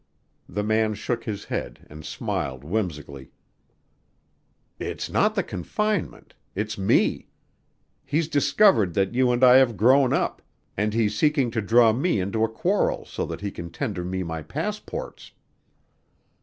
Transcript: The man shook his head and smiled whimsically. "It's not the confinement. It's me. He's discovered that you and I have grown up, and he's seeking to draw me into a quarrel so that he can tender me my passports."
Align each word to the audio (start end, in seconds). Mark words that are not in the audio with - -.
The 0.49 0.63
man 0.63 0.95
shook 0.95 1.25
his 1.25 1.45
head 1.45 1.85
and 1.87 2.03
smiled 2.03 2.63
whimsically. 2.63 3.29
"It's 4.79 5.11
not 5.11 5.35
the 5.35 5.43
confinement. 5.43 6.33
It's 6.55 6.75
me. 6.75 7.27
He's 8.03 8.27
discovered 8.27 8.95
that 8.95 9.13
you 9.13 9.31
and 9.31 9.43
I 9.43 9.57
have 9.57 9.77
grown 9.77 10.11
up, 10.11 10.41
and 10.75 10.91
he's 10.95 11.15
seeking 11.15 11.51
to 11.51 11.61
draw 11.61 11.93
me 11.93 12.19
into 12.19 12.43
a 12.43 12.49
quarrel 12.49 13.05
so 13.05 13.27
that 13.27 13.41
he 13.41 13.51
can 13.51 13.69
tender 13.69 14.03
me 14.03 14.23
my 14.23 14.41
passports." 14.41 15.33